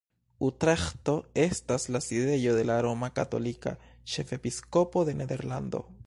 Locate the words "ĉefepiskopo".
4.15-5.05